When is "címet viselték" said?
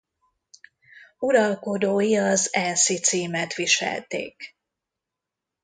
2.99-4.55